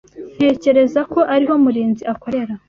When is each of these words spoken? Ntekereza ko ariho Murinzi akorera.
Ntekereza 0.37 1.01
ko 1.11 1.19
ariho 1.33 1.53
Murinzi 1.63 2.03
akorera. 2.13 2.53